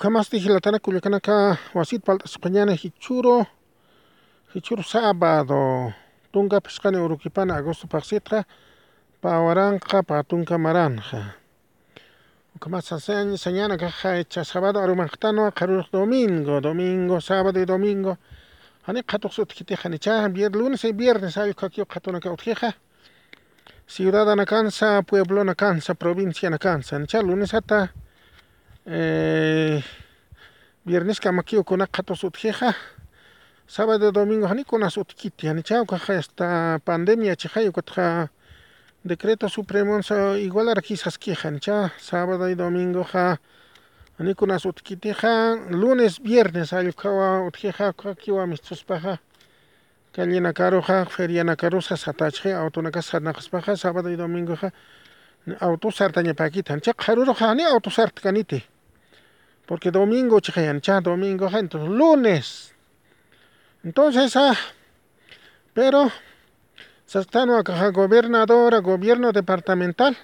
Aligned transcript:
Ukhamasti 0.00 0.38
hilatana 0.38 0.78
kullakanaka 0.78 1.58
wasita 1.74 2.06
palt'asqañani 2.06 2.72
hichuro 2.72 3.44
hichuro 4.54 4.82
sábado 4.82 5.92
tunkapish 6.32 6.80
qani 6.80 6.96
urikupana 6.96 7.56
agosto 7.60 7.86
paksitqa 7.86 8.44
pawaranqa 9.20 10.02
patunka 10.02 10.56
maranja. 10.56 11.36
Ukhamasta 12.56 12.96
sañana 13.36 13.76
kaq 13.76 14.24
sábado 14.42 14.80
arumanqatanuqa 14.80 15.52
qharuruq 15.52 15.92
domingo 15.92 16.62
domingo 16.62 17.20
sábado 17.20 17.60
y 17.60 17.66
domingo. 17.66 18.16
Ani 18.86 19.02
qhatuq 19.02 19.32
sutik 19.32 19.58
kitiqjanicha 19.58 20.32
lunes 20.54 20.82
y 20.84 20.92
viernes 20.92 21.36
allqu 21.36 21.60
kaqyuq 21.60 21.88
qhatunaka 21.92 22.32
utjiqa 22.32 22.72
ciudadana 23.86 24.46
kansa 24.46 25.02
pueblona 25.02 25.54
kansa 25.54 25.92
provinciana 25.94 26.56
kansa 26.56 26.98
nicha 26.98 27.20
lunesata 27.20 27.92
Eh, 28.92 29.84
viernes 30.84 31.20
kamakio 31.20 31.62
kunaqa 31.64 32.02
tusutijeja 32.02 32.74
sábado 33.66 34.10
domingo 34.10 34.48
jani 34.48 34.64
kunas 34.64 34.96
utikiti 34.96 35.46
jani 35.46 35.62
chawkaja 35.62 36.14
hasta 36.14 36.80
pandemia 36.84 37.36
chijayo 37.36 37.72
kutja 37.72 38.28
decreto 39.04 39.48
supremo 39.48 40.02
sa 40.02 40.36
igualar 40.38 40.82
quizás 40.82 41.18
quejan 41.18 41.60
cha 41.60 41.92
sábado 41.98 42.48
y 42.50 42.56
domingo 42.56 43.04
ja 43.04 43.38
jani 44.18 44.34
kunas 44.34 44.66
utikitija 44.66 45.54
lunes 45.70 46.18
viernes 46.18 46.72
ayukawa 46.72 47.46
utjeja 47.46 47.92
kiwa 47.92 48.46
mistuspaja 48.46 49.18
Kalina 50.12 50.52
karo 50.52 50.82
ja 50.82 51.04
feria 51.04 51.44
na 51.44 51.54
karo 51.54 51.80
sa 51.80 51.96
satachje 51.96 52.52
auto 52.54 52.82
na 52.82 52.90
kasa 52.90 53.20
na 53.20 53.32
kaspaja 53.32 53.76
sábado 53.76 54.10
y 54.10 54.16
domingo 54.16 54.56
ja. 54.56 54.72
Auto 55.60 55.90
sartaña 55.90 56.34
paquitan 56.34 56.80
cha 56.80 56.92
karuro 56.92 57.34
ja 57.34 57.54
ni 57.54 57.62
auto 57.62 57.90
sartkanite 57.90 58.69
porque 59.70 59.92
domingo, 59.92 60.40
chejancha, 60.40 61.00
domingo, 61.00 61.48
gente, 61.48 61.78
lunes. 61.78 62.74
Entonces, 63.84 64.34
ah, 64.34 64.56
pero, 65.72 66.10
sastano 67.06 67.56
acá, 67.56 67.88
gobernadora, 67.90 68.78
gobierno 68.80 69.30
departamental, 69.30 70.16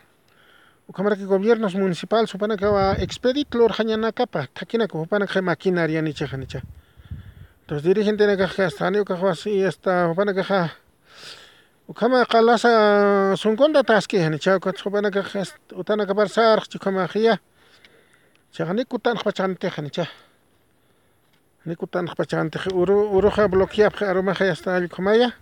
o 0.88 0.92
cámara 0.92 1.14
que 1.14 1.26
gobiernos 1.26 1.76
municipal, 1.76 2.26
supana 2.26 2.56
que 2.56 2.66
va 2.66 2.94
a 2.94 2.94
expedir 2.94 3.46
clor 3.46 3.70
jañana 3.70 4.10
capa, 4.10 4.48
taquina 4.52 4.88
como 4.88 5.06
pana 5.06 5.28
que 5.28 5.40
maquinaria 5.40 6.02
ni 6.02 6.12
chejanicha. 6.12 6.62
Entonces, 7.60 7.84
dirigente 7.86 8.26
de 8.26 8.36
caja, 8.36 8.66
estanio 8.66 9.04
caja, 9.04 9.30
así, 9.30 9.62
está, 9.62 10.10
esta, 10.10 10.14
pana 10.16 10.34
caja. 10.34 10.74
Ukama 11.86 12.26
kalasa 12.26 13.36
sungonda 13.36 13.84
taski, 13.84 14.18
ni 14.28 14.40
chao, 14.40 14.58
katsupana 14.58 15.08
caja, 15.08 15.44
utana 15.72 16.04
kapar 16.04 16.28
sar, 16.28 16.66
chukama 16.66 17.06
jia. 17.06 17.40
Chanikután 18.56 19.18
pachante 19.18 19.70
jancha. 19.70 20.08
Nikután 21.64 22.06
pachante. 22.16 22.58
Uru, 22.72 23.10
uruja 23.10 23.46
bloquea 23.48 23.92
aromaja 24.00 24.50
hasta 24.50 24.78
el 24.78 24.88
comaya. 24.88 25.36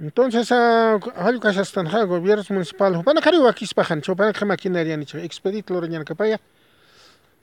Entonces, 0.00 0.50
ah, 0.50 0.98
algo 1.14 1.40
que 1.40 1.48
hasta 1.48 1.80
el 1.82 2.06
gobierno 2.08 2.42
municipal. 2.48 3.00
Van 3.04 3.18
a 3.18 3.20
cariba 3.20 3.48
aquí 3.48 3.64
spajancho, 3.64 4.16
van 4.16 4.30
a 4.30 4.32
que 4.32 4.44
maquinaria 4.44 4.96
nicho. 4.96 5.18
Expedit 5.18 5.70
lo 5.70 5.80
reñan 5.80 6.02
capaya. 6.02 6.40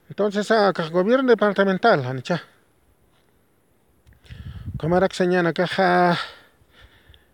Entonces, 0.09 0.51
ah, 0.51 0.73
a 0.75 0.89
gobierno 0.89 1.29
departamental 1.29 2.03
jancha. 2.03 2.43
Comarak 4.77 5.13
señana 5.13 5.53
caja. 5.53 6.17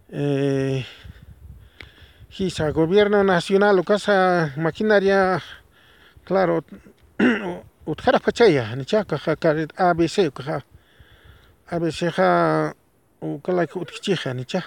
Eh, 0.09 0.85
Gisa, 2.29 2.69
gobierno 2.69 3.23
nacional, 3.23 3.79
o 3.79 3.83
casa 3.83 4.53
maquinaria, 4.55 5.41
claro, 6.23 6.63
chaya 8.33 8.75
nicha 8.75 9.03
kaqa 9.03 9.33
abc 9.77 10.15
ukaqa 10.31 10.61
abcqa 11.71 12.73
ukalayka 13.21 13.79
utkichija 13.79 14.33
nicha 14.33 14.61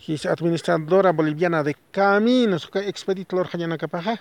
kisa 0.00 0.32
administradora 0.32 1.12
boliviana 1.12 1.62
de 1.62 1.74
caminos 1.92 2.64
uka 2.68 2.80
expedito 2.80 3.36
luraqñanakapaqa 3.36 4.14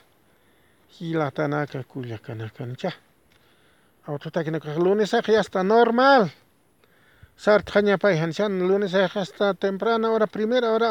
hilatanaka 1.00 1.84
kullakanaka 1.84 2.66
nicha 2.66 2.92
autotakinaka 4.08 4.76
lunesaqa 4.78 5.32
yasta 5.32 5.64
normal. 5.64 6.30
Sarta 7.38 7.82
ñapayqa 7.82 8.28
nicha 8.28 8.50
lunesaqa 8.50 9.20
hasta 9.20 9.54
temprana 9.54 10.10
hora 10.10 10.28
primera 10.28 10.72
hora 10.72 10.88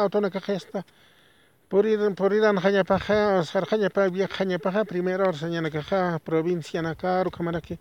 Por 1.67 1.87
ir, 1.87 1.97
por 1.97 2.13
Purir, 2.13 2.15
puriran 2.15 2.57
jañapaja, 2.57 3.39
osar 3.39 3.65
jañapa, 3.65 4.07
bien 4.09 4.27
jañapaja, 4.27 4.85
primero 4.85 5.27
orsañanacaja, 5.27 6.19
provincia 6.19 6.79
nacar, 6.83 7.31
camaraqui, 7.31 7.79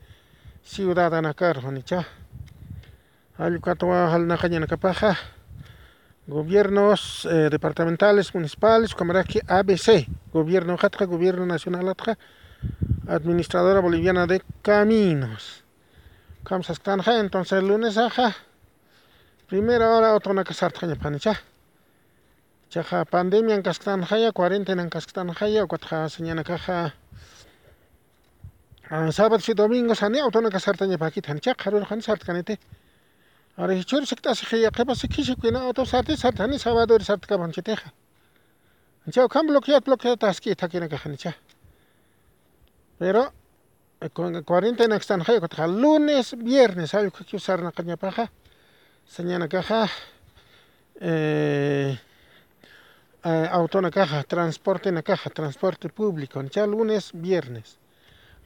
ciudad 0.62 1.12
nacar, 1.20 1.60
jonicha. 1.60 2.06
Ayucatua, 3.36 4.08
jalna 4.10 4.38
jañanacapaja, 4.38 5.18
gobiernos 6.26 7.28
eh, 7.30 7.50
departamentales, 7.50 8.34
municipales, 8.34 8.94
camaraqui, 8.94 9.40
ABC, 9.46 10.08
gobierno 10.32 10.78
jatja, 10.78 11.04
gobierno 11.04 11.44
nacional 11.44 11.84
jatja, 11.84 12.16
administradora 13.06 13.80
boliviana 13.80 14.26
de 14.26 14.42
caminos. 14.62 15.62
Camsas 16.42 16.80
entonces 17.06 17.58
el 17.58 17.68
lunes, 17.68 17.98
ajá, 17.98 18.34
primera 19.46 19.90
hora, 19.90 20.14
otro 20.14 20.32
nacasar, 20.32 20.72
jañapanicha. 20.72 21.38
Sarta 22.74 22.82
ñapa 22.82 22.82
nicha 22.82 22.82
chaqa 22.82 23.04
pandemian 23.04 23.62
kasqtanaqaya 23.62 24.32
cuarentenan 24.32 24.90
kasqtanaqaya 24.90 25.64
ukataqa 25.64 26.08
sañanakaqa 26.08 26.92
sábados 29.12 29.48
y 29.48 29.54
domingos 29.54 30.02
ani 30.02 30.18
autonaka 30.18 30.58
sarta 30.60 30.86
ñapakita 30.86 31.34
nicha 31.34 31.54
qharuruqa 31.54 32.00
sarta 32.02 32.26
kaniti 32.26 32.58
Ahora 33.56 33.74
hichuri 33.74 34.06
siktasqa 34.06 34.70
qipas 34.72 35.06
kishukuna 35.08 35.60
autosarta 35.60 36.16
sarta 36.16 36.44
ani 36.44 36.58
sábado 36.58 36.98
sarta 37.00 37.26
kapanchitiqa 37.26 37.92
nicha 39.06 39.28
kan 39.28 39.46
bloqueado 39.46 39.84
bloqueado 39.84 40.16
taski 40.16 40.54
thakinakaqa 40.54 41.08
nicha 41.08 41.34
pero 42.98 43.32
cuarentena 44.44 44.98
kasqtanaqaya 44.98 45.38
ukataqa 45.38 45.66
lunes 45.68 46.34
viernes 46.36 46.94
allqu 46.94 47.24
kiwsarnaqa 47.24 47.82
ñapaqa 47.82 48.28
sañanakaqa 49.06 49.88
eh, 53.24 53.48
Autonacaja, 53.50 54.22
transporte 54.24 54.92
Nacaja, 54.92 55.30
transporte 55.30 55.88
público, 55.88 56.42
ya 56.42 56.66
lunes, 56.66 57.10
viernes. 57.14 57.78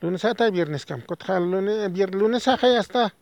Lunes 0.00 0.25
hasta 0.25 0.50
viernes, 0.50 0.87
eh, 0.89 1.41
lunes, 1.41 1.93
viernes, 1.93 2.21
lunes 2.21 2.49
hasta 2.49 2.69
ya 2.69 2.81
está. 2.81 3.15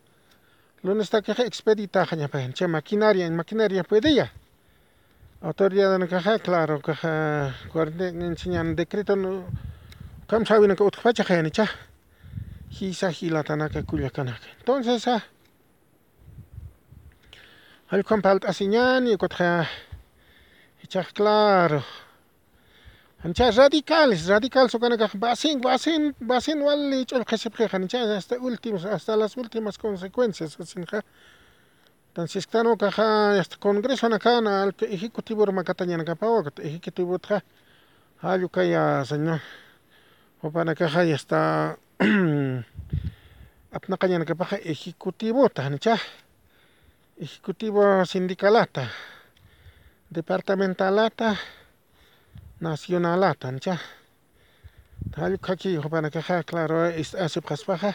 Lunes 0.83 1.11
hasta 1.11 1.21
que 1.21 1.31
expedita, 1.43 2.05
ya 2.53 2.67
maquinaria, 2.67 3.25
en 3.25 3.35
maquinaria 3.35 3.83
puede 3.83 4.13
ya. 4.13 4.31
Autoridad 5.41 5.91
de 5.93 5.99
Nacaja, 5.99 6.39
claro, 6.39 6.81
caja, 6.81 7.55
enseñan 7.99 8.75
decreto, 8.75 9.15
no, 9.15 9.45
cam 10.27 10.45
saben 10.45 10.75
que 10.75 10.83
otra 10.83 11.01
fecha, 11.01 11.23
ya 11.23 11.41
ni 11.41 11.51
cha. 11.51 11.69
Hisa, 12.69 13.11
hila, 13.11 13.43
tanaka, 13.43 13.81
cuyacanaka. 13.83 14.45
Entonces, 14.59 15.07
ah. 15.07 15.23
Al 17.89 18.03
compalt 18.03 18.45
asiñan 18.45 19.07
y 19.07 19.15
cotra. 19.15 19.67
Claro 21.13 21.83
nicha 23.23 23.51
radicales 23.51 24.27
radicales 24.27 24.73
ukanakaqa 24.73 25.17
basin 25.17 25.59
basin 25.59 26.15
basin 26.19 26.61
wali. 26.61 27.05
Ch'ullqishipqiqa 27.05 27.79
nicha 27.79 27.99
hasta 28.15 28.35
ultimos 28.39 28.85
hasta 28.85 29.17
las 29.17 29.35
ultimas 29.37 29.77
consecuencias 29.77 30.55
kasinqa 30.55 31.01
tansisktanukaqa 32.13 33.37
hasta 33.37 33.57
congresona 33.57 34.19
kana 34.19 34.71
ejecutivo 34.81 35.45
makatañanakapawaka 35.45 36.61
ejecutivota 36.61 37.41
allu 38.21 38.49
kay 38.49 38.71
señor. 39.05 39.39
Upanakaqa 40.43 41.01
hasta 41.13 41.77
apnaqañanakapaqa 43.77 44.57
ejecutivota 44.63 45.69
nicha 45.69 45.97
ejecutivo 47.17 48.05
sindicalata 48.05 48.87
departamentalata 50.09 51.35
nacionalata 52.59 53.51
nicha 53.51 53.77
allqu 55.17 55.37
qhaki 55.41 55.77
upanakaqa 55.77 56.43
claro 56.43 56.77
asipqaspaqa 57.25 57.93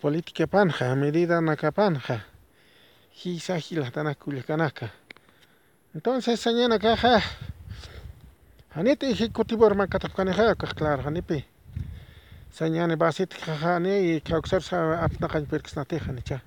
politicapanqa 0.00 0.94
medidanakapanja 0.94 2.20
kisa 3.14 3.54
hilatanaka 3.56 4.24
kullakanaka 4.24 4.88
entonces 5.94 6.40
sañanakaqa 6.40 7.22
anita 8.74 9.06
ejecutivo 9.06 9.70
makatapukaniqa 9.74 10.54
claro 10.78 11.02
hanipi 11.02 11.44
sañani 12.50 12.96
basita 12.96 13.36
qani 13.60 14.20
kawsarisqa 14.20 15.04
apnaqaña 15.04 16.12
nicha 16.12 16.40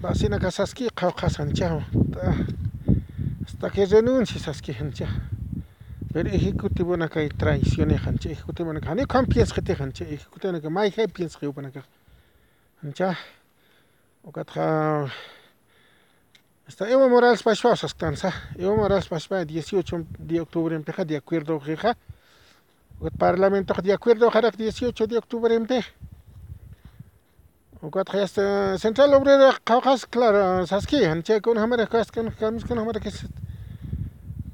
basina 0.00 0.38
kashaski 0.38 0.88
qhawqasqa 0.98 1.44
nicha 1.44 1.66
hasta 3.61 3.69
que 3.69 3.85
renuncie 3.85 4.39
saskia 4.39 4.81
nicha 4.81 5.07
pero 6.13 6.29
ejecutivo 6.29 6.97
na 6.97 7.07
kay 7.09 7.29
traición 7.29 7.91
hancha 7.91 8.29
ejecutivo 8.29 8.73
na 8.73 8.79
hani 8.89 9.05
kan 9.05 9.25
piens 9.25 9.53
khete 9.53 9.73
hancha 9.79 10.05
ejecutivo 10.05 10.51
na 10.53 10.69
mai 10.69 10.91
kay 10.91 11.07
piens 11.07 11.37
khiu 11.37 11.53
pana 11.53 11.71
ka 11.71 11.81
hancha 12.81 13.17
okatra 14.23 15.11
Hasta 16.67 16.89
Evo 16.89 17.07
Morales 17.07 17.43
Pashwa 17.43 17.77
saskansa. 17.77 18.29
Evo 18.57 18.75
Morales 18.75 19.07
Pashwa 19.07 19.45
18 19.45 20.05
de 20.19 20.41
octubre 20.41 20.75
empeja 20.75 21.05
de 21.05 21.15
acuerdo 21.15 21.61
jeja. 21.61 21.95
El 23.01 23.11
parlamento 23.11 23.73
de 23.81 23.93
acuerdo 23.93 24.29
jarak 24.29 24.57
18 24.57 25.07
de 25.07 25.17
octubre 25.17 25.55
empe. 25.55 25.85
وقت 27.81 28.09
خيست 28.09 28.41
سنترال 28.75 29.13
اوبرير 29.13 29.59
قوقاس 29.65 30.05
كلار 30.05 30.65
ساسكي 30.65 31.07
هنچه 31.07 31.37
كون 31.37 31.57
همره 31.57 31.83
كاس 31.83 32.11
كون 32.11 32.29
كامس 32.29 32.63
كون 32.63 32.77
همره 32.77 32.99
كس 32.99 33.25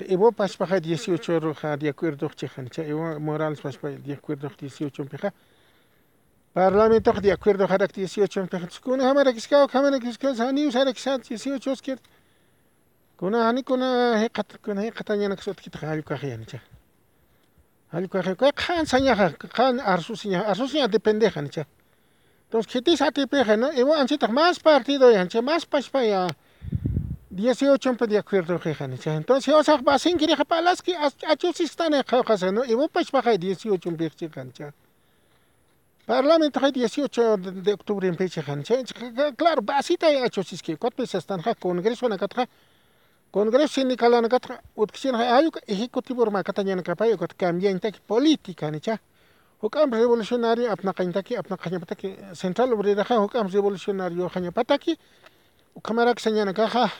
Evo 0.00 0.32
paspaja 0.32 0.80
18 0.80 1.40
roja 1.40 1.76
de 1.76 1.88
acuerdo 1.88 2.28
chechancha, 2.28 2.82
Evo 2.82 3.20
Morales 3.20 3.60
paspaja 3.60 3.96
de 3.98 4.14
acuerdo 4.14 4.50
18 4.58 5.04
peja. 5.04 5.32
Parlamento 6.52 7.12
de 7.12 7.32
acuerdo 7.32 7.66
harak 7.68 7.92
18 7.92 8.46
peja. 8.46 8.68
Kuna 8.82 9.08
hamara 9.08 9.32
kiskao, 9.32 9.68
hamara 9.72 10.00
kiskao, 10.00 10.34
sani 10.34 10.66
usara 10.66 10.92
kisat 10.92 11.22
18 11.22 11.70
oskir. 11.70 11.98
Kuna 13.16 13.44
hani 13.44 13.62
kuna 13.62 14.18
hekat 14.18 14.58
kuna 14.62 14.82
hekatanya 14.82 15.28
naksot 15.28 15.60
kita 15.60 15.78
hal 15.78 16.02
kahiancha. 16.02 16.60
Hal 17.92 18.08
kahiancha, 18.08 18.52
kan 18.52 18.86
sanya 18.86 19.14
kan 19.52 19.78
arsusinya, 19.78 20.42
arsusinya 20.46 20.88
depende 20.88 21.30
hancha. 21.30 21.66
Entonces, 22.46 22.72
¿qué 22.72 22.82
te 22.82 22.96
satisface? 22.96 23.56
¿no? 23.56 23.70
Evo, 23.72 23.94
anchita, 23.94 24.28
más 24.28 24.60
partido, 24.60 25.08
ancha, 25.08 25.40
más 25.42 25.66
paspaja. 25.66 26.26
18 27.34 27.90
ompa 27.90 28.06
de 28.06 28.18
acuerdo 28.18 28.58
qijanicha 28.60 29.14
entonces 29.14 29.52
osaq 29.52 29.82
basin 29.82 30.16
kiriqa 30.16 30.44
palasqi 30.44 30.94
achusistanay 31.32 32.04
qawqasanu 32.04 32.62
imapashpaqay 32.64 33.38
18 33.38 33.88
ompiqchiqancha 33.88 34.72
parlamento 36.06 36.60
hay 36.60 36.70
18 36.70 37.36
de 37.38 37.72
octubre 37.72 38.06
empichiqancha 38.08 38.74
claro 39.36 39.62
basitay 39.62 40.22
achusisqiykutpi 40.22 41.06
sastanqa 41.06 41.54
congreso 41.54 42.08
nakatqa 42.08 42.46
congreso 43.32 43.74
sindicalnakatqa 43.80 44.60
utqichinqa 44.76 45.36
ayuq 45.38 45.58
ejecutivo 45.66 46.22
urmaqatañanakapay 46.22 47.14
uqat 47.14 47.34
cambiantaqi 47.36 47.98
politiqanicha 48.06 48.98
huk'am 49.62 49.90
ya. 49.90 49.98
revolucionario 49.98 50.70
apnaqañtaqi 50.70 51.36
apnaqañapataqi 51.36 52.08
central 52.34 52.72
obreraqa 52.74 53.18
huk'am 53.18 53.48
revolucionario 53.48 54.28
qañapataqi 54.28 54.98
uqamaraq 55.74 56.20
sañanakaqa 56.20 56.92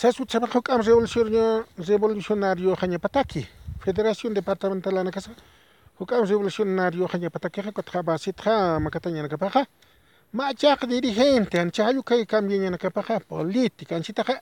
Sasu 0.00 0.24
tsaba 0.24 0.46
hukam 0.46 0.80
revolucionario 0.80 1.66
revolucionario 1.76 2.74
kanya 2.74 2.98
pataki. 2.98 3.46
Federación 3.84 4.32
Departamental 4.32 5.04
na 5.04 5.10
kasa. 5.10 5.30
Hukam 5.98 6.24
revolucionario 6.24 7.06
kanya 7.06 7.28
pataki 7.28 7.60
ha 7.60 7.70
ko 7.70 7.82
trabasit 7.82 8.40
ha 8.40 8.80
makatanya 8.80 9.22
na 9.22 9.28
kapaha 9.28 9.66
machaq 10.32 10.86
dirigente 10.88 11.60
anchayu 11.60 12.02
kay 12.02 12.24
cambien 12.24 12.72
nakapaqa 12.72 13.20
política 13.28 13.96
anchitaqa 13.96 14.40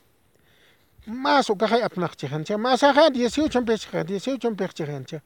más 1.08 1.50
ukaqa 1.50 1.82
apnaqchik 1.86 2.32
ancha 2.32 2.56
masaqa 2.56 3.10
18 3.10 3.64
pechqa 3.66 4.04
18 4.04 4.54
pechchik 4.54 4.88
ancha 4.88 5.22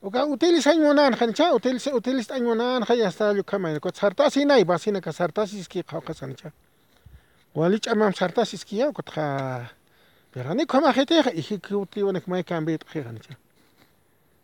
uka 0.00 0.24
utilis 0.24 0.66
añonan 0.66 1.12
ancha 1.20 1.52
utilis 1.52 1.86
utilis 1.92 2.30
añonan 2.30 2.82
hasta 2.82 3.34
lu 3.34 3.44
kama 3.44 3.78
ko 3.78 3.90
sartasi 3.92 4.46
nay 4.46 4.64
basina 4.64 5.02
ka 5.02 5.12
sartasi 5.12 5.58
iski 5.60 5.84
qawqas 7.54 7.86
ancha 7.86 7.86
walich 7.86 7.88
amam 7.88 8.12
sartasi 8.12 8.56
iski 8.56 8.76
ya 8.76 8.92
ko 8.92 9.02
tqa 9.02 9.70
pero 10.32 10.54
ni 10.54 10.66
kama 10.66 10.92
gente 10.92 11.14
ejecutivo 11.14 12.12
nek 12.12 12.26
may 12.26 12.42
cambie 12.42 12.78
tqi 12.78 13.00
ancha 13.06 13.36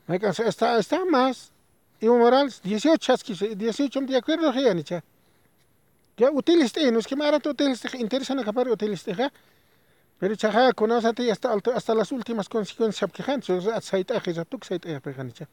may 0.08 0.18
ka 0.18 0.30
está 0.30 0.78
está 0.78 1.04
más 1.04 1.52
Evo 1.98 2.18
Morales, 2.18 2.60
18 2.62 2.98
chasquis, 2.98 3.38
18 3.56 4.00
de 4.02 4.16
acuerdo 4.16 4.52
ya 4.52 5.02
Ya 6.18 6.30
utiles 6.30 6.72
te, 6.72 6.90
no 6.92 6.98
es 6.98 7.06
que 7.06 7.16
mara 7.16 7.38
utiles 7.38 7.80
te 7.80 7.96
interesan 7.98 8.38
acapar 8.38 8.68
utiles 8.68 9.02
te, 9.02 9.14
pero 10.18 10.34
chaja 10.34 10.72
conoce 10.72 11.30
hasta 11.30 11.54
hasta 11.74 11.94
las 11.94 12.12
últimas 12.12 12.48
consecuencias 12.48 13.10
que 13.12 13.22
han, 13.22 13.42
so 13.42 13.60
sait 13.80 14.10
a 14.10 14.22
ya 14.22 14.44
tuk 14.44 14.64
sait 14.64 14.84
a 14.86 15.00
pegan 15.00 15.32
cha. 15.32 15.46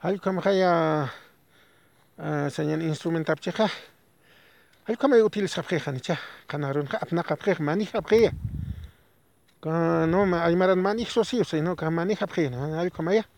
Hal 0.00 0.20
como 0.20 0.42
haya 0.42 1.12
señal 2.50 2.82
instrumento 2.82 3.32
apcheja. 3.32 3.70
Alcama 4.88 5.18
e 5.18 5.22
utiliza 5.22 5.60
abjeja, 5.60 5.92
cha, 6.00 6.18
canarun, 6.46 6.88
apnaca 6.98 7.34
abjeja, 7.34 7.62
manija 7.62 7.98
abjeja. 7.98 8.32
No, 9.62 10.24
hay 10.34 10.56
maran 10.56 10.80
manijo 10.80 11.24
sí, 11.24 11.42
o 11.42 11.62
no, 11.62 11.76
que 11.76 11.90
manija 11.90 12.24
abjeja, 12.24 12.80
alcama 12.80 13.12
ya. 13.12 13.28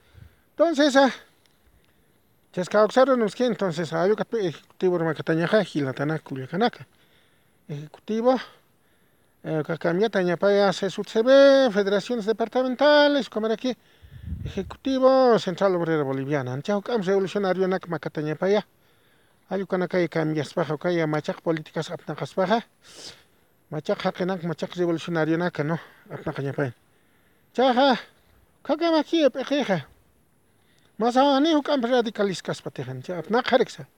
Entonces, 0.51 0.95
ah, 0.95 1.11
chascauxaron 2.53 3.29
que 3.31 3.47
entonces, 3.47 3.93
ah, 3.93 4.07
yo 4.07 4.15
que 4.15 4.47
ejecutivo 4.47 4.99
de 4.99 5.05
Macatañaja, 5.05 5.65
Gilatana, 5.65 6.21
Culiacanaca. 6.21 6.87
Ejecutivo, 7.67 8.37
eh, 9.43 9.63
Cacamia, 9.67 10.07
eh, 10.07 10.11
Tañapaya, 10.11 10.73
CESUTCB, 10.73 11.73
federaciones 11.73 12.27
departamentales, 12.27 13.29
comer 13.29 13.53
aquí. 13.53 13.71
Eh, 13.71 13.77
ejecutivo 14.45 15.37
Central 15.41 15.75
Obrera 15.75 16.05
Boliviana, 16.05 16.61
Chaucam 16.63 17.03
Revolucionario, 17.03 17.67
Nac 17.67 17.89
Macatañapaya. 17.89 18.65
Ayo 19.51 19.67
kanaka 19.67 20.01
y 20.01 20.09
cambias 20.09 20.55
baja, 20.55 20.79
kaya 20.79 21.09
machak 21.09 21.41
políticas 21.43 21.91
apnakas 21.91 22.37
baja. 22.37 22.65
Machak 23.71 23.99
hakenak 23.99 24.45
machak 24.45 24.77
revolucionario 24.77 25.37
naka, 25.37 25.65
no, 25.65 25.77
apnakañapaya. 26.09 26.73
Chaja, 27.53 27.99
kakamaki 28.63 29.25
epejeja. 29.25 29.89
Masani 30.99 31.53
hukam 31.53 31.83
radicalistas 31.83 32.63
kaspatejan, 32.63 33.03
apna 33.19 33.43
qareksa. 33.43 33.89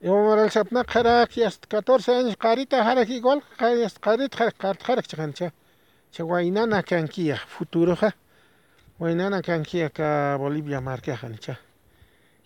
Evo 0.00 0.22
Morales 0.22 0.56
apna 0.56 0.84
qarak 0.84 1.36
y 1.36 1.42
hasta 1.42 1.66
14 1.66 2.14
años 2.14 2.36
qarita 2.36 2.84
harak 2.84 3.08
igual, 3.08 3.42
qarit 3.58 3.98
qarit 3.98 4.32
qarak 4.32 5.08
chaqancha. 5.08 5.52
Cha 6.12 6.24
wainana 6.24 6.84
kankia 6.84 7.36
futuro 7.36 7.96
ja. 7.96 8.14
Wainana 9.00 9.42
kankia 9.42 9.90
ka 9.90 10.38
Bolivia 10.38 10.80
marca 10.80 11.16
jancha. 11.16 11.58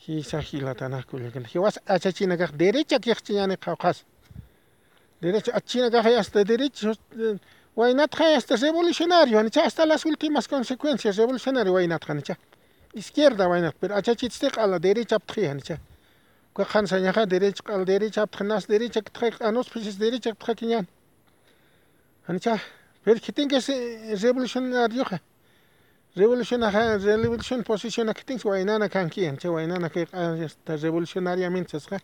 Hi 0.06 0.22
sahilatana 0.22 1.02
kulekan. 1.02 1.46
Hi 1.46 1.58
was 1.58 1.78
achachina 1.86 2.36
ka 2.36 2.46
derecha 2.52 2.98
que 3.00 3.14
chiyane 3.14 3.56
qawqas. 3.56 4.04
Derecha 5.22 5.52
achina 5.54 5.90
ka 5.90 6.02
hasta 6.02 6.44
derecha 6.44 6.92
Wainat 7.74 8.14
hasta 8.20 8.56
revolucionario, 8.56 9.38
hasta 9.40 9.86
las 9.86 10.04
últimas 10.04 10.46
consecuencias 10.46 11.16
revolucionario 11.16 11.72
Wainat 11.72 12.04
hancha. 12.06 12.36
Izquierda 12.92 13.48
Wainat, 13.48 13.76
pero 13.80 13.96
achachitste 13.96 14.50
a 14.58 14.66
la 14.66 14.78
derecha 14.78 15.16
aptri 15.16 15.46
hancha. 15.46 15.78
Kwa 16.52 16.66
khan 16.66 16.86
sanyaha 16.86 17.24
derecha 17.24 17.62
al 17.68 17.86
derecha 17.86 18.22
aptnas 18.22 18.66
derecha 18.66 19.00
ktrak 19.00 19.40
anos 19.40 19.70
pues 19.70 19.98
derecha 19.98 20.34
ktrakinian. 20.34 20.86
Hancha, 22.28 22.60
pero 23.02 23.18
que 23.20 24.14
revolucionario 24.20 25.04
ha. 26.14 26.20
Revolucionario, 26.20 26.98
revolución 26.98 27.62
posición 27.62 28.12
kitin 28.14 28.38
Wainana 28.44 28.88
kanki 28.88 29.26
hancha 29.26 29.50
Wainana 29.50 29.90
que 29.90 30.08
hasta 30.12 30.76
revolucionariamente 30.76 31.76
ha. 31.76 31.98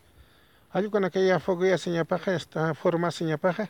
Algo 0.73 0.91
con 0.91 1.05
aquella 1.05 1.41
foguea 1.41 1.79
señapaja, 1.79 2.35
esta 2.35 2.75
forma 2.75 3.11
señapaja. 3.11 3.69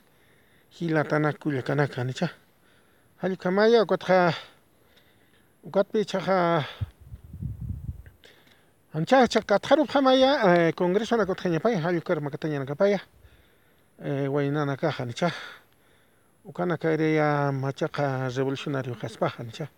hilatana 0.79 1.33
kullakanaka 1.33 2.05
nicha 2.05 2.31
hallkamaya 3.21 3.83
ukatqa 3.83 4.33
ukatpi 5.65 6.05
chaqa 6.05 6.65
ancha 8.95 9.27
chaqa 9.27 9.57
atqarup 9.57 9.91
hamaya 9.91 10.73
congreso 10.73 11.17
na 11.17 11.27
kutqañapaya 11.27 11.81
hallukar 11.83 12.21
makatañanakapaya 12.21 13.01
waynana 14.31 14.77
kaja 14.77 15.05
nicha 15.05 15.33
ukana 16.45 16.77
kayriya 16.79 17.53
machaqa 17.53 18.29
revolucionario 18.31 18.95
kaspaja 18.95 19.43
nicha 19.43 19.69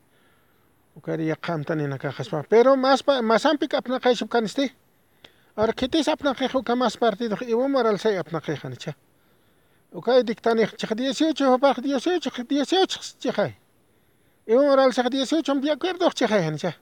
ukariya 0.96 1.36
qamtanina 1.36 1.98
kajaspa 1.98 2.44
pero 2.48 2.76
más 2.76 3.02
masampi 3.22 3.66
apnaqayship 3.70 4.28
kanisti 4.28 4.72
ahora 5.56 5.72
kitis 5.72 6.08
apnaqayqa 6.08 6.76
más 6.76 6.96
partido 6.96 7.36
Evo 7.40 7.68
Morales 7.68 8.06
apnaqayqa 8.06 8.68
nicha 8.68 8.96
Okay, 9.94 10.22
diktani 10.24 10.64
chikh 10.66 10.94
18 10.96 11.44
hopaq 11.52 11.82
18 11.82 12.30
18 12.48 13.20
chikhay. 13.20 13.52
Iwan 14.46 14.68
oral 14.72 14.92
saqa 14.92 15.10
18 15.10 15.60
de 15.60 15.70
acuerdo 15.70 16.08
chaqayanicha. 16.08 16.72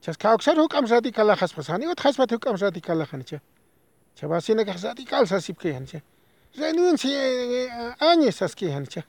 Chas 0.00 0.16
kawsar 0.16 0.56
hukam 0.56 0.86
radical 0.86 1.30
haspas 1.30 1.68
hani 1.68 1.86
ut 1.86 2.00
haspat 2.00 2.30
hukam 2.32 2.56
radical 2.56 3.06
hanicha. 3.06 3.40
Chabasina 4.16 4.64
ka 4.64 4.72
radical 4.72 5.24
sasipke 5.28 5.72
hanicha. 5.72 6.02
Renuncia 6.58 7.94
años 8.00 8.42
aski 8.42 8.70
hanicha. 8.70 9.04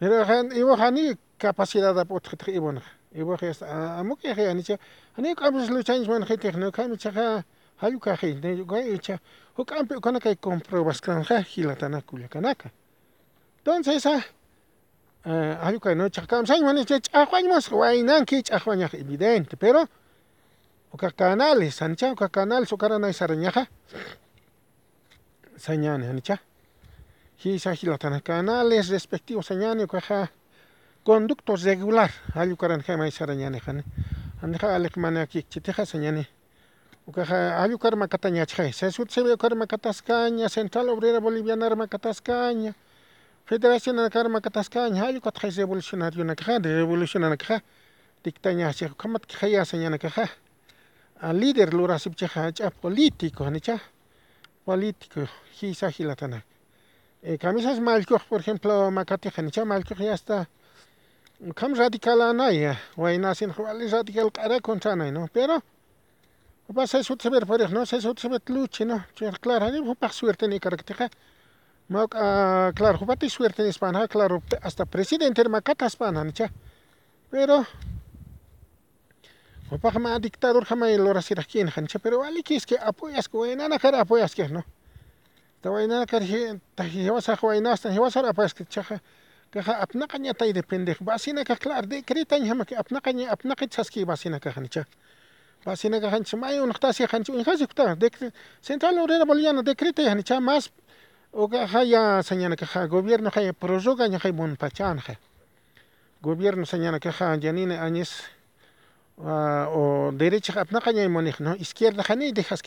Pero 0.00 0.24
han 0.24 0.52
iwa 0.56 0.76
hani 0.78 1.18
capacidad 1.38 1.94
de 1.94 2.00
apotqit 2.00 2.48
ibon 2.48 2.80
ibon 3.14 3.38
es 3.42 3.62
amuke 3.62 4.34
he 4.34 4.46
anicha 4.48 4.78
ani 5.16 5.34
kamslo 5.34 5.76
lo 5.76 5.82
change 5.82 6.08
man 6.08 6.22
hete 6.22 6.52
no 6.56 6.70
kam 6.70 6.96
chaha 6.96 7.44
hayu 7.80 7.98
ka 7.98 8.16
he 8.16 8.34
ne 8.34 8.64
ga 8.64 8.76
icha 8.80 9.20
ho 9.56 9.64
kampe 9.64 10.00
kana 10.00 10.20
kai 10.20 10.36
comprobas 10.36 11.00
kanja 11.00 11.40
hilatana 11.42 12.02
kanaka 12.30 12.70
entonces 13.58 14.06
ah 14.06 14.22
hayu 15.64 15.80
ka 15.80 15.94
no 15.94 16.08
chakam 16.08 16.46
sai 16.46 16.60
man 16.60 16.84
che 16.84 17.00
chajwan 17.00 17.48
mas 17.48 17.68
wainan 17.70 18.24
ki 18.24 18.42
chajwan 18.42 18.80
ya 18.80 18.88
evidente 18.92 19.56
pero 19.56 19.86
o 20.92 20.96
ka 20.96 21.10
canales 21.10 21.74
sancha 21.74 22.12
o 22.12 22.14
ka 22.14 22.28
canal 22.28 22.66
so 22.66 22.76
karana 22.76 23.08
isarañaja 23.08 23.68
sañane 25.56 26.08
anicha 26.08 26.40
hi 27.44 27.58
sa 27.58 27.74
hilatana 27.74 28.20
canales 28.20 28.88
respectivos 28.88 29.46
sañane 29.46 29.84
o 29.84 29.86
ka 29.86 30.30
conducto 31.06 31.54
regular 31.54 32.10
ayukaran 32.34 32.82
jamay 32.82 33.12
sarañani 33.12 33.60
jani 33.60 33.82
anja 34.42 34.74
alek 34.74 34.96
mana 34.96 35.26
kikchiteja 35.26 35.86
sañani 35.86 36.26
ukaja 37.06 37.62
ayukar 37.62 37.94
makatañachja 37.94 38.72
sesut 38.72 39.08
sebe 39.14 39.32
ukar 39.32 39.54
makatascaña 39.54 40.48
central 40.48 40.88
obrera 40.88 41.20
boliviana 41.20 41.76
makatascaña 41.76 42.74
Federación 43.46 43.94
Nakarma 43.94 44.40
Katascaña, 44.40 45.04
hay 45.04 45.20
cuatro 45.20 45.48
revolucionario 45.48 46.24
nakaja, 46.24 46.58
de 46.58 46.74
revolución 46.78 47.22
nakaja, 47.22 47.62
dictaña 48.24 48.72
se 48.72 48.90
kamat 48.96 49.24
kaya 49.24 49.64
seña 49.64 49.88
nakaja. 49.88 50.28
A 51.20 51.32
líder 51.32 51.72
lura 51.72 51.96
sipchaja, 52.00 52.52
cha 52.52 52.70
político, 52.70 53.48
nicha. 53.48 53.80
Político, 54.64 55.28
hisa 55.60 55.92
hilatana. 55.96 56.44
Eh, 57.22 57.38
camisas 57.38 57.78
malcoch, 57.78 58.24
por 58.24 58.40
ejemplo, 58.40 58.90
macateja, 58.90 59.42
nicha 59.42 59.64
malcoch 59.64 60.00
ya 60.00 60.14
está. 60.14 60.48
Cam 61.54 61.74
radical 61.74 62.22
anaya, 62.22 62.80
guayna 62.96 63.34
sin 63.34 63.52
jugar 63.52 63.76
radical 63.76 64.32
cara 64.32 64.58
contra 64.60 64.96
no, 64.96 65.28
pero 65.30 65.62
pasa 66.74 66.98
eso 66.98 67.14
se 67.20 67.28
ver 67.28 67.46
por 67.46 67.70
no, 67.70 67.82
eso 67.82 68.14
se 68.16 68.28
ver 68.28 68.42
luche, 68.46 68.86
no, 68.86 69.04
claro, 69.40 69.70
no 69.70 69.94
pa 69.94 70.08
suerte 70.10 70.48
ni 70.48 70.58
característica. 70.58 71.10
Mak, 71.88 72.14
uh, 72.14 72.72
claro, 72.74 72.98
jupati 72.98 73.30
suerte 73.30 73.62
en 73.62 73.68
España, 73.68 74.08
claro, 74.08 74.42
hasta 74.62 74.86
presidente 74.86 75.42
de 75.42 75.48
Macata 75.48 75.86
España, 75.86 76.24
¿no? 76.24 76.32
Pero, 77.30 77.64
Opa 79.70 79.90
jama 79.90 80.18
dictador 80.18 80.64
jama 80.64 80.90
el 80.90 81.06
hora 81.06 81.20
sira 81.20 81.42
quien 81.44 81.68
hancha, 81.68 81.98
pero 81.98 82.22
ali 82.22 82.42
que 82.42 82.56
es 82.56 82.64
que 82.64 82.78
apoyas 82.78 83.28
que 83.28 83.36
vaina 83.36 83.68
na 83.68 83.78
cara 83.78 84.00
apoyas 84.00 84.32
que 84.34 84.48
no. 84.48 84.64
Ta 85.60 85.70
vaina 85.70 85.98
na 85.98 86.06
cara 86.06 86.24
ta 86.76 86.84
lleva 86.84 87.20
sa 87.20 87.34
vaina 87.34 87.72
hasta 87.72 87.90
lleva 87.90 88.08
sa 88.10 88.20
apoyas 88.20 88.54
que 88.54 88.64
chaja 88.64 89.02
que 89.50 89.60
ha 89.60 89.82
apna 89.82 90.06
kanya 90.06 90.34
tai 90.34 90.52
depende. 90.52 90.96
Basina 91.00 91.44
ka 91.44 91.56
clar 91.56 91.86
de 91.86 92.02
kreta 92.02 92.38
jama 92.38 92.64
que 92.64 92.74
apna 92.74 93.00
kanya 93.00 93.30
apna 93.32 93.54
que 93.54 93.66
chaski 93.68 94.04
basina 94.04 94.40
ka 94.40 94.50
hancha. 94.50 94.86
Basina 95.64 96.00
ka 96.00 96.10
hancha 96.10 96.36
mai 96.36 96.58
un 96.58 96.72
khta 96.72 96.92
si 96.92 97.04
hancha 97.04 97.32
un 97.32 97.44
khasi 97.44 97.66
khta 97.66 97.94
de 97.96 98.10
central 98.62 98.98
obrera 98.98 99.24
boliviana 99.24 99.62
decreta 99.62 100.02
hancha 100.02 100.40
más 100.40 100.70
Oga 101.32 101.66
haya 101.66 102.22
señana 102.22 102.56
que 102.56 102.64
ha 102.64 102.86
gobierno 102.86 103.30
haya 103.34 103.52
prorroga 103.52 104.06
hay 104.06 104.32
bon 104.32 104.56
pachan 104.56 104.98
ha. 104.98 105.18
Gobierno 106.22 106.64
señana 106.64 106.98
ha 107.02 107.38
janine 107.38 107.76
añes 107.78 108.22
uh, 109.18 109.66
o 109.68 110.12
derecha 110.12 110.58
apna 110.60 110.80
kanya 110.80 111.08
monih 111.08 111.38
no 111.40 111.54
izquierda 111.54 112.02
hani 112.08 112.32
dejas 112.32 112.62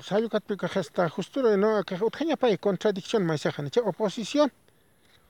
sayukatpika 0.00 0.66
hasta 0.74 1.08
justura 1.08 1.56
no 1.56 1.82
que 1.84 1.94
utjaña 1.94 2.36
pay 2.36 2.58
contradicción 2.58 3.24
maisajanicha 3.24 3.80
oposición. 3.80 4.52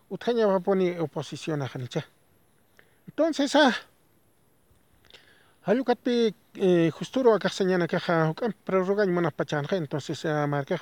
Utjaña 0.08 0.46
va 0.46 0.60
poni 0.60 0.90
oposición 0.98 1.62
ajanicha 1.62 2.06
entonces 3.08 3.54
ah 3.56 3.74
Hay 5.62 5.74
ayukatpi 5.74 6.32
eh, 6.54 6.90
justuro 6.94 7.34
acá 7.34 7.48
señana 7.48 7.88
caja 7.88 8.30
ukan 8.30 8.54
prórroga 8.64 9.04
y 9.04 9.08
manas 9.08 9.32
pachanja 9.32 9.76
entonces 9.76 10.24
ah, 10.24 10.46
marca 10.46 10.78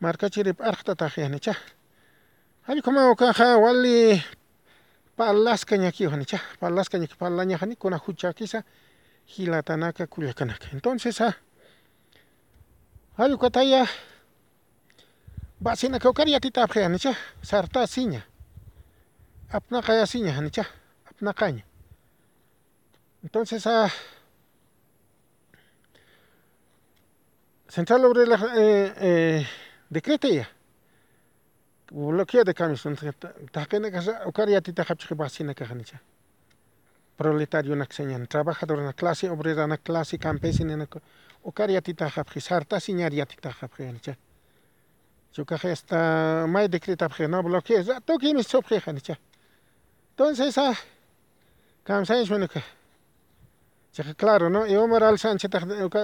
marca 0.00 0.28
chirip 0.30 0.60
arjta 0.60 0.96
tajanicha 0.96 1.54
ayukama 2.66 3.08
ukaja 3.10 3.56
wali 3.56 4.20
palasca 5.14 5.76
ñaki 5.76 6.08
janicha 6.10 6.42
palasca 6.58 6.98
ñaki 6.98 7.14
palaña 7.14 7.56
jani 7.58 7.76
kuna 7.76 7.98
hucha 8.04 8.32
quizá 8.32 8.64
hilatanaka 9.26 10.08
kuyakanaka 10.08 10.66
entonces 10.72 11.20
ah 11.20 11.36
Ayu 13.16 13.38
kataya. 13.38 13.86
Basina 15.60 15.98
kaukari 15.98 16.32
yatita 16.32 16.62
apjanicha 16.62 17.14
sarta 17.42 17.86
siña 17.86 18.26
apna 19.50 19.82
kaya 19.82 20.06
siña 20.06 20.34
hanicha 20.34 20.66
apna 21.06 21.32
caña 21.32 21.64
entonces 23.22 23.66
ah, 23.66 23.86
a 23.86 23.90
central 27.68 28.02
sobre 28.02 28.26
la 28.26 28.36
eh, 28.56 28.94
eh, 29.00 29.46
decrete 29.88 30.34
ya. 30.34 30.48
Bloqueo 31.90 32.44
de 32.44 32.52
cambios. 32.52 32.82
Tajkene 33.52 33.90
kasa 33.90 34.26
ukaria 34.26 34.60
tita 34.60 34.82
hapchi 34.82 35.14
basina 35.14 35.54
kajanicha 35.54 36.00
proletario 37.16 37.76
naxeñan 37.76 38.26
trabajador 38.26 38.82
na 38.82 38.92
clase 38.92 39.30
obrera 39.30 39.66
na 39.66 39.76
clase 39.76 40.18
campesina 40.18 40.76
na 40.76 40.86
clase 40.86 41.23
ukaryatitajapji 41.44 42.40
sarta 42.40 42.80
siñaryatitajapjanicha 42.80 44.14
chukaja 45.32 45.68
hasta 45.70 46.46
may 46.46 46.68
decretapje 46.68 47.28
no 47.28 47.42
bloqueo 47.42 48.00
tukimis 48.06 48.48
chupjejanicha 48.48 49.16
entonces 50.10 50.58
ah 50.58 50.76
kamsaishmanuka 51.84 52.60
claro, 54.16 54.50
¿no? 54.50 54.66
Y 54.66 54.74
Omaral 54.74 55.18
Sánchez 55.18 55.50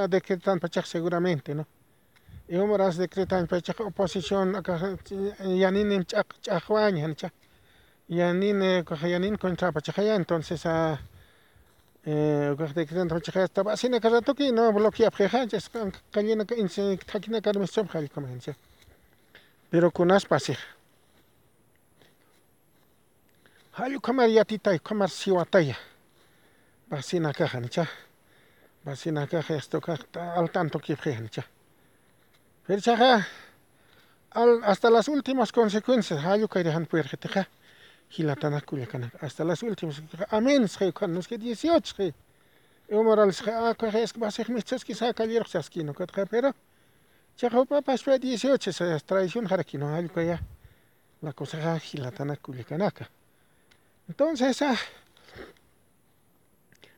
decretan 0.09 0.61
Pachak 0.61 0.87
seguramente, 0.87 1.55
¿no? 1.55 1.67
Y 2.49 2.57
Omaral 2.57 2.97
decretan 2.97 3.47
Pachak 3.47 3.81
oposición 3.81 4.55
acá 4.57 4.79
Yanin 5.41 6.05
Chak 6.05 6.41
Chakwañan 6.41 7.15
Chak 7.17 7.33
Yanin 8.09 8.63
eh, 8.63 8.85
Yanin 8.85 9.37
contra 9.37 9.73
Pachak 9.73 9.99
entonces 9.99 10.65
a 10.67 11.01
ukajtikanta 12.53 13.15
juchajasta 13.15 13.65
pasina 13.65 14.01
karatuki 14.01 14.53
no 14.53 14.73
bloqueapjejanchas 14.73 15.71
kallinaqa 16.13 16.55
inti 16.55 16.97
thakina 17.07 17.41
karmischapa 17.41 17.99
allikumanchik 17.99 18.57
pero 19.71 19.91
con 19.91 20.09
kunashpasij 20.09 20.57
jallu 23.79 24.01
kamar 24.01 24.29
yatitay 24.29 24.79
kamar 24.79 25.11
siwataya 25.11 25.77
pasina 26.89 27.33
kaja 27.33 27.61
nicha 27.61 27.87
pasina 28.85 29.27
kaja 29.27 29.57
esto 29.57 29.81
kajta 29.81 30.35
al 30.35 30.49
tanto 30.49 30.79
kipjeja 30.79 31.21
nicha 31.21 31.43
pero 32.67 32.81
hasta 34.63 34.91
las 34.91 35.09
últimas 35.09 35.53
consecuencias 35.53 36.23
jallu 36.23 36.49
kayrijan 36.49 36.87
puerjetaja 36.87 37.45
Gilatanas 38.11 38.65
Culiacanas, 38.65 39.13
hasta 39.21 39.45
las 39.45 39.63
últimas. 39.63 40.03
Amén, 40.31 40.67
cuando 40.93 41.21
es 41.21 41.29
que 41.29 41.39
18. 41.39 42.13
Omar 42.91 43.21
al 43.21 43.31
es 43.31 44.13
que 44.13 44.21
va 44.21 44.27
a 44.27 44.31
ser 44.33 44.51
mis 44.51 44.65
que 44.65 44.95
saca 44.97 45.23
ayer, 45.23 45.47
Sasquino, 45.47 45.95
que 45.95 46.03
otra, 46.03 46.27
pero. 46.27 46.53
Chajo, 47.37 47.65
papá, 47.65 47.97
fue 47.97 48.19
18, 48.19 48.73
se 48.73 48.97
es 48.97 49.05
traición, 49.05 49.47
jaraquino, 49.47 49.95
algo 49.95 50.21
ya. 50.21 50.43
La 51.23 51.33
cosa 51.33 51.59
es 51.59 51.65
ah, 51.65 51.79
Gilatanas 51.79 52.41
Culiacanaca. 52.41 53.09
Entonces, 54.09 54.61
ah, 54.63 54.77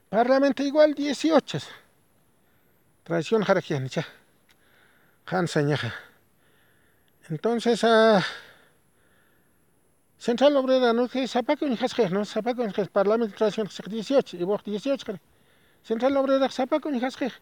parlamento 0.08 0.62
igual 0.62 0.94
18. 0.94 1.58
Traición, 3.04 3.44
jaraquianicha. 3.44 4.06
Han 5.26 5.46
señaja. 5.46 5.94
Entonces, 7.28 7.84
ah. 7.84 8.24
Central 10.22 10.56
Obrera, 10.56 10.92
¿no? 10.92 11.08
Que 11.08 11.26
Zapaco 11.26 11.66
en 11.66 11.76
Hasjer, 11.76 12.12
¿no? 12.12 12.24
Zapaco 12.24 12.62
en 12.62 12.72
Parlamento 12.92 13.34
Tradición 13.34 13.68
18, 13.68 14.36
y 14.36 14.44
vos 14.44 14.62
18, 14.62 15.18
Central 15.82 16.16
Obrera, 16.16 16.48
Zapaco 16.48 16.88
en 16.90 17.04
Hasjer. 17.04 17.32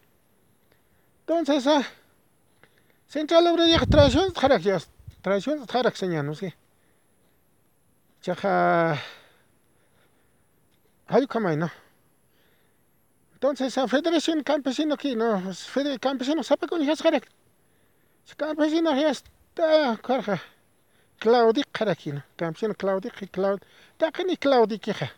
Entonces, 1.26 1.66
a 1.66 1.84
Central 3.06 3.48
Obrera, 3.48 3.84
Tradición, 3.84 4.32
Harak, 4.34 4.62
Tradición, 5.20 5.66
Harak, 5.70 5.94
señal, 5.94 6.24
¿no? 6.24 6.34
Sí. 6.34 6.50
Chaja. 8.22 8.98
Hayukamay, 11.06 11.58
¿no? 11.58 11.70
Entonces, 13.34 13.76
a 13.76 13.86
Federación 13.88 14.42
Campesino 14.42 14.94
aquí, 14.94 15.14
¿no? 15.14 15.52
Federación 15.52 15.98
Campesino, 15.98 16.42
Zapaco 16.42 16.78
en 16.78 16.88
Hasjer. 16.88 17.28
Campesina 18.38 19.10
está 19.10 19.98
Claudia 21.20 21.64
Karakin, 21.70 22.22
también 22.34 22.72
Claudia 22.72 23.12
y 23.20 23.26
Claud, 23.26 23.60
da 23.98 24.10
que 24.10 24.24
ni 24.24 24.38
Claudia 24.38 24.78
queja, 24.78 25.12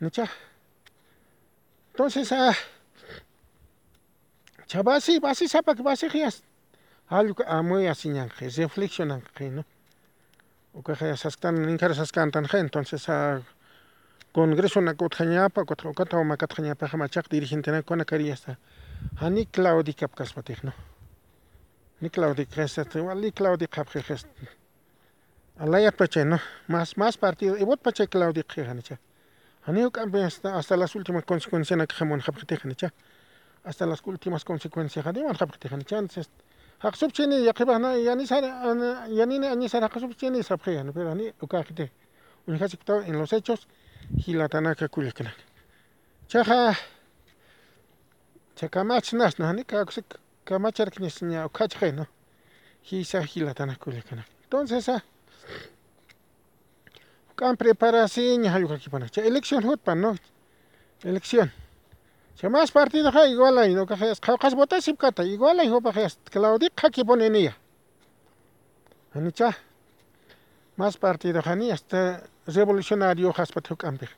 ¿no 0.00 0.10
Entonces 1.90 2.32
ah. 2.32 2.48
a, 2.48 2.54
chavasi, 4.66 5.18
vasi 5.18 5.46
sapa 5.46 5.74
que 5.74 5.82
vasi 5.82 6.08
quias, 6.08 6.42
algo 7.08 7.44
a 7.46 7.60
muy 7.60 7.86
así 7.86 8.14
ya, 8.14 8.26
es 8.40 8.56
reflexión 8.56 9.12
aquí, 9.12 9.50
¿no? 9.50 9.66
O 10.72 10.82
que 10.82 10.94
ya 10.94 11.16
se 11.18 11.28
están, 11.28 11.62
ah, 11.62 11.66
ni 11.66 11.76
que 11.76 11.94
se 11.94 12.02
están 12.02 12.32
entonces 12.54 13.06
a 13.10 13.42
Congreso 14.32 14.80
na 14.80 14.94
kotxanya 14.94 15.48
pa 15.48 15.64
kotxo 15.64 15.92
kotxo 15.92 16.24
ma 16.24 16.36
kotxanya 16.36 16.74
pa 16.74 16.88
hama 16.90 17.08
chak 17.08 17.28
dirigente 17.28 17.70
na 17.70 17.82
kona 17.82 18.04
kariya 18.04 18.36
sa, 18.36 18.56
ani 19.20 19.46
Claudia 19.46 19.94
kapkas 19.94 20.34
matikno, 20.34 20.72
ni 22.00 22.08
Claudia 22.08 22.46
kresa, 22.46 22.82
ni 23.14 23.30
Claudia 23.32 23.68
kapkas 23.68 24.24
matikno. 24.24 24.63
Alaya 25.56 25.92
pache, 25.92 26.24
¿no? 26.24 26.40
Más, 26.66 26.96
más 26.96 27.16
partido. 27.16 27.56
Y 27.56 27.62
vos 27.62 27.78
pache 27.78 28.08
Claudio 28.08 28.44
Kejanicha. 28.44 28.98
Hanio 29.62 29.90
cambia 29.90 30.26
hasta, 30.26 30.58
hasta 30.58 30.76
las 30.76 30.94
últimas 30.94 31.24
consecuencias 31.24 31.86
que 31.86 31.94
jamón 31.94 32.20
Japetejanicha. 32.20 32.92
Hasta 33.62 33.86
las 33.86 34.02
últimas 34.04 34.44
consecuencias. 34.44 35.04
de 35.04 35.10
Hadiman 35.10 35.34
Japetejanicha. 35.34 35.98
Entonces, 35.98 36.28
Haksub 36.80 37.12
chini 37.12 37.44
ya 37.44 37.52
que 37.52 37.64
van 37.64 37.84
a 37.84 37.96
yanisar, 37.96 38.42
yanine 39.08 39.48
anisar 39.48 39.84
Haksub 39.84 40.14
chini 40.16 40.42
sabjean, 40.42 40.92
pero 40.92 41.12
ani 41.12 41.32
ukajite. 41.40 41.92
Un 42.46 42.60
hasikto 42.62 43.00
en 43.00 43.18
los 43.18 43.32
hechos, 43.32 43.68
hilatanaka 44.26 44.88
kulikana. 44.88 45.34
Chaja. 46.26 46.76
Chakamach 48.56 49.12
nas, 49.14 49.38
¿no? 49.38 49.52
Ni 49.52 49.64
kaksik. 49.64 50.18
Kamachar 50.44 50.90
knisnya 50.90 51.46
ukajje, 51.46 51.92
¿no? 51.92 52.06
Hisa 52.82 53.22
hilatanaka 53.22 53.78
kulikana. 53.78 54.26
Entonces, 54.42 54.88
ah. 54.88 55.02
Kan 57.34 57.56
preparación, 57.56 58.46
algo 58.46 58.74
aquí 58.74 58.88
para 58.88 59.06
elección 59.16 59.64
hutpa, 59.64 59.94
¿no? 59.94 60.14
Elección. 61.02 61.52
Si 62.34 62.48
más 62.48 62.70
partido 62.72 63.10
hay 63.14 63.32
igual 63.32 63.58
ahí, 63.58 63.74
no 63.74 63.86
que 63.86 63.94
es 63.94 64.54
botas 64.54 64.86
y 64.88 64.94
cata, 64.94 65.24
igual 65.24 65.60
ahí 65.60 65.68
hopa 65.68 65.90
es 66.00 66.18
Claudio 66.24 66.70
aquí 66.82 67.04
pone 67.04 67.30
niña. 67.30 67.56
Anicha. 69.14 69.56
Más 70.76 70.96
partido 70.96 71.40
hani 71.44 71.70
hasta 71.70 72.24
revolucionario 72.46 73.32
haspatuk 73.36 73.80
campe. 73.80 74.08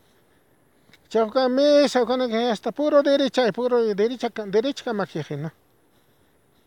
Chauca 1.08 1.48
mesa, 1.48 2.04
con 2.06 2.26
que 2.28 2.50
hasta 2.50 2.72
puro 2.72 3.02
derecha, 3.02 3.52
puro 3.52 3.94
derecha, 3.94 4.28
derecha 4.46 4.92
maquiaje, 4.92 5.36
¿no? 5.36 5.52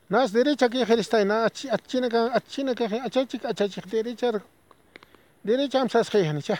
Nas 0.09 0.31
derecha 0.31 0.67
que 0.69 0.81
herista 0.81 1.23
na 1.23 1.45
achina 1.45 2.09
ka 2.09 2.33
achina 2.33 2.73
ka 2.73 2.85
achachik 2.85 3.45
achachik 3.45 3.85
derecha 3.85 4.41
derecha 5.45 5.81
amsas 5.81 6.09
khihanicha. 6.09 6.57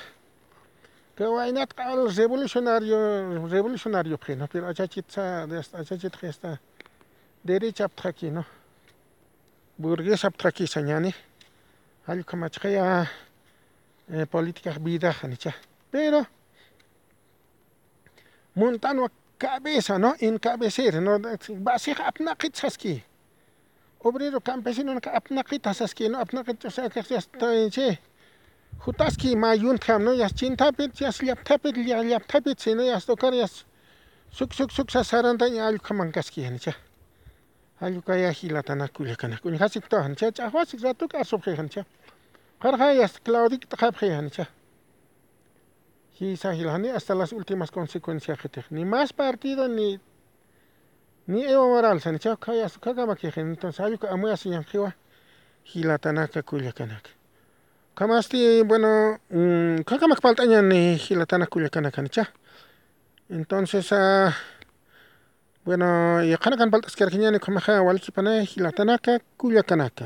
Que 1.16 1.24
vainat 1.24 1.74
al 1.80 2.14
revolucionario 2.16 3.48
revolucionario 3.48 4.20
que 4.20 4.36
no 4.36 4.48
pero 4.48 4.68
achachitza 4.68 5.48
de 5.48 5.58
achachit 5.58 6.16
gesta 6.16 6.62
derecha 7.44 7.86
aptraki 7.86 8.30
no. 8.30 8.46
Burguesa 9.80 10.28
aptraki 10.28 10.68
sañani. 10.68 11.12
Al 12.06 12.24
kamachqaya 12.24 13.10
eh, 14.12 14.28
política 14.28 14.78
vida 14.80 15.12
hanicha. 15.24 15.56
Pero 15.90 16.28
montano 18.54 19.08
cabeza 19.40 19.98
no 19.98 20.14
encabecer 20.20 21.02
no 21.02 21.20
va 21.20 21.74
a 21.74 21.80
ser 21.80 22.00
apnaqitsaski. 22.00 23.09
Obrero 24.04 24.40
campesinoqa 24.42 25.10
apnaqita 25.20 25.74
saski 25.74 26.10
no 26.10 26.20
apnaqita 26.20 26.70
hasta 26.70 27.70
chay 27.76 27.98
jutaski 28.84 29.36
mayuntaq 29.36 30.00
no 30.02 30.12
yas 30.14 30.34
chintapit 30.34 30.92
yas 31.02 31.18
llaptapit 31.22 31.76
llaptapit 31.78 32.60
sino 32.60 32.84
yas 32.84 33.06
tukar 33.06 33.34
yas 33.34 33.66
shuk 34.32 34.54
shuk 34.54 34.72
shuk 34.72 34.90
sasaranta 34.92 35.46
ña 35.50 35.68
allqu 35.68 35.94
mankaski 35.94 36.50
nicha 36.50 36.74
allquqa 37.82 38.16
ya 38.18 38.32
hilatanaka 38.32 38.94
kullakanaka 38.94 39.48
uñajachik 39.50 39.90
tawa 39.90 40.08
nicha 40.10 40.32
ch'ajwachik 40.32 40.82
ratuka 40.82 41.20
asupqiqa 41.20 41.64
nicha 41.64 41.86
qarqa 42.62 42.94
yas 42.94 43.14
Claudicta 43.26 43.76
qhapqiqa 43.78 44.22
nicha 44.22 44.46
hisajilajani 46.20 46.90
hasta 46.90 47.16
las 47.16 47.32
últimas 47.34 47.72
consecuencias 47.72 48.38
qatiq 48.40 48.66
ni 48.72 48.86
mas 48.86 49.14
partido 49.14 49.68
ni 49.68 50.00
ni 51.30 51.44
Evo 51.46 51.70
Morales 51.70 52.06
nicha 52.08 52.36
kakamakijika 52.36 53.42
entonces 53.42 53.80
allqu 53.86 54.06
amuy 54.08 54.32
asiñanqiwa 54.32 54.90
hilatanaka 55.72 56.42
kullakanaka 56.42 57.10
kamasti 57.96 58.64
bueno 58.70 58.90
kakamak 59.86 60.20
palt'añani 60.26 60.98
hilatanaka 60.98 61.52
kullakanaka 61.54 62.02
nicha 62.02 62.24
entonces 63.30 63.88
bueno 65.66 65.88
qanakan 66.44 66.72
palt'askarqa 66.74 67.18
ña 67.22 67.30
nikhumaqa 67.32 67.74
wallkipanay 67.88 68.46
hilatanaka 68.52 69.20
kullakanaka 69.38 70.06